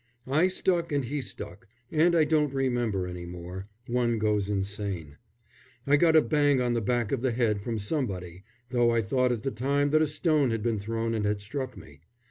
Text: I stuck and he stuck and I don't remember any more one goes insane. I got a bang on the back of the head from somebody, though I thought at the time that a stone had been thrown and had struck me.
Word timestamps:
I 0.25 0.47
stuck 0.47 0.91
and 0.91 1.05
he 1.05 1.21
stuck 1.21 1.67
and 1.91 2.15
I 2.15 2.23
don't 2.23 2.51
remember 2.55 3.05
any 3.05 3.27
more 3.27 3.67
one 3.85 4.17
goes 4.17 4.49
insane. 4.49 5.17
I 5.85 5.95
got 5.95 6.15
a 6.15 6.23
bang 6.23 6.59
on 6.59 6.73
the 6.73 6.81
back 6.81 7.11
of 7.11 7.21
the 7.21 7.31
head 7.33 7.61
from 7.61 7.77
somebody, 7.77 8.43
though 8.71 8.89
I 8.89 9.03
thought 9.03 9.31
at 9.31 9.43
the 9.43 9.51
time 9.51 9.89
that 9.89 10.01
a 10.01 10.07
stone 10.07 10.49
had 10.49 10.63
been 10.63 10.79
thrown 10.79 11.13
and 11.13 11.23
had 11.23 11.39
struck 11.39 11.77
me. 11.77 12.01